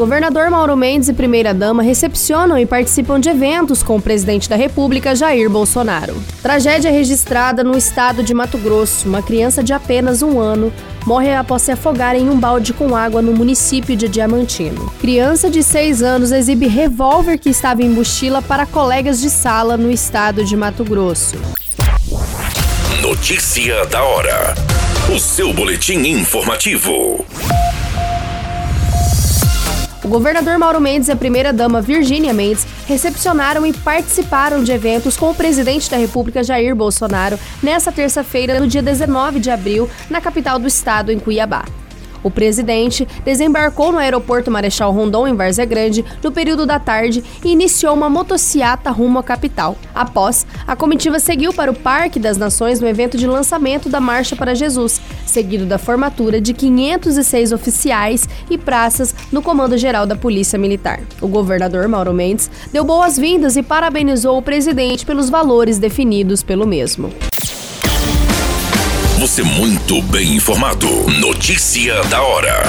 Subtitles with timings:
[0.00, 5.14] Governador Mauro Mendes e primeira-dama recepcionam e participam de eventos com o presidente da República,
[5.14, 6.16] Jair Bolsonaro.
[6.40, 9.06] Tragédia registrada no estado de Mato Grosso.
[9.06, 10.72] Uma criança de apenas um ano
[11.04, 14.90] morre após se afogar em um balde com água no município de Diamantino.
[14.98, 19.90] Criança de 6 anos exibe revólver que estava em mochila para colegas de sala no
[19.90, 21.36] estado de Mato Grosso.
[23.02, 24.54] Notícia da hora.
[25.14, 27.22] O seu boletim informativo.
[30.02, 35.30] O governador Mauro Mendes e a primeira-dama Virgínia Mendes recepcionaram e participaram de eventos com
[35.30, 40.58] o presidente da República Jair Bolsonaro nesta terça-feira, no dia 19 de abril, na capital
[40.58, 41.64] do estado, em Cuiabá.
[42.22, 47.48] O presidente desembarcou no aeroporto Marechal Rondon, em Várzea Grande, no período da tarde e
[47.48, 49.76] iniciou uma motociata rumo à capital.
[49.94, 54.36] Após, a comitiva seguiu para o Parque das Nações no evento de lançamento da Marcha
[54.36, 60.58] para Jesus, seguido da formatura de 506 oficiais e praças no Comando Geral da Polícia
[60.58, 61.00] Militar.
[61.20, 67.10] O governador Mauro Mendes deu boas-vindas e parabenizou o presidente pelos valores definidos pelo mesmo.
[69.30, 70.88] Você muito bem informado.
[71.20, 72.64] Notícia da hora.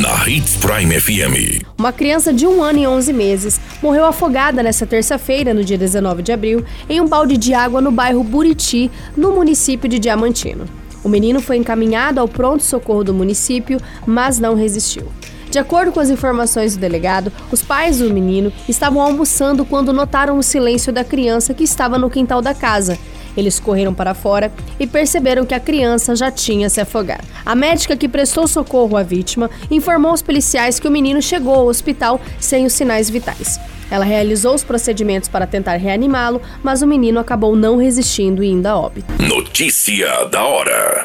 [0.00, 1.62] Na Hits Prime FM.
[1.78, 6.22] Uma criança de um ano e 11 meses morreu afogada nesta terça-feira, no dia 19
[6.22, 10.64] de abril, em um balde de água no bairro Buriti, no município de Diamantino.
[11.04, 15.12] O menino foi encaminhado ao pronto-socorro do município, mas não resistiu.
[15.50, 20.38] De acordo com as informações do delegado, os pais do menino estavam almoçando quando notaram
[20.38, 22.96] o silêncio da criança que estava no quintal da casa
[23.36, 27.24] eles correram para fora e perceberam que a criança já tinha se afogado.
[27.44, 31.66] A médica que prestou socorro à vítima informou aos policiais que o menino chegou ao
[31.66, 33.58] hospital sem os sinais vitais.
[33.90, 38.66] Ela realizou os procedimentos para tentar reanimá-lo, mas o menino acabou não resistindo e indo
[38.66, 39.12] a óbito.
[39.20, 41.04] Notícia da hora.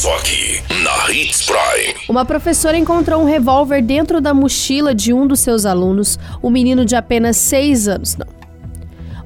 [0.00, 1.92] Só aqui, na Hits Prime.
[2.08, 6.84] Uma professora encontrou um revólver dentro da mochila de um dos seus alunos, um menino
[6.84, 8.16] de apenas 6 anos.
[8.16, 8.28] Não.